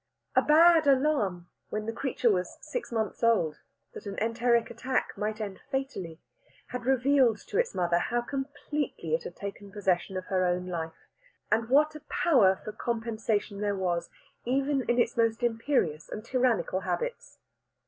A 0.35 0.41
bad 0.41 0.87
alarm, 0.87 1.47
when 1.69 1.85
the 1.85 1.93
creature 1.93 2.31
was 2.31 2.57
six 2.59 2.91
months 2.91 3.21
old, 3.21 3.59
that 3.93 4.07
an 4.07 4.17
enteric 4.17 4.71
attack 4.71 5.09
might 5.15 5.39
end 5.39 5.59
fatally, 5.69 6.19
had 6.69 6.87
revealed 6.87 7.37
to 7.45 7.59
its 7.59 7.75
mother 7.75 7.99
how 7.99 8.23
completely 8.23 9.13
it 9.13 9.25
had 9.25 9.35
taken 9.35 9.71
possession 9.71 10.17
of 10.17 10.25
her 10.25 10.43
own 10.43 10.65
life, 10.65 11.07
and 11.51 11.69
what 11.69 11.93
a 11.93 12.01
power 12.09 12.59
for 12.65 12.71
compensation 12.71 13.61
there 13.61 13.75
was 13.75 14.09
even 14.43 14.81
in 14.89 14.97
its 14.97 15.17
most 15.17 15.43
imperious 15.43 16.09
and 16.09 16.25
tyrannical 16.25 16.79
habits. 16.79 17.37